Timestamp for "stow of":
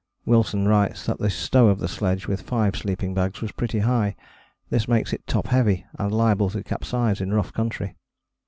1.29-1.77